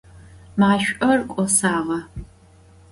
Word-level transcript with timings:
Maş'or 0.59 1.19
k'osağe. 1.31 1.99